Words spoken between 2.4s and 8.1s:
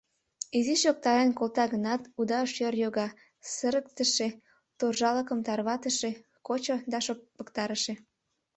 шӧр йога: сырыктыше, торжалыкым тарватыше, кочо да шопыктарыше.